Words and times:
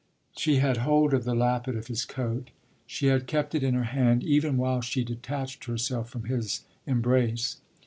She 0.35 0.55
had 0.55 0.77
hold 0.77 1.13
of 1.13 1.25
the 1.25 1.35
lappet 1.35 1.75
of 1.77 1.85
his 1.85 2.05
coat; 2.05 2.49
she 2.87 3.05
had 3.05 3.27
kept 3.27 3.53
it 3.53 3.61
in 3.61 3.75
her 3.75 3.83
hand 3.83 4.23
even 4.23 4.57
while 4.57 4.81
she 4.81 5.03
detached 5.03 5.65
herself 5.65 6.09
from 6.09 6.23
his 6.23 6.65
embrace. 6.87 7.57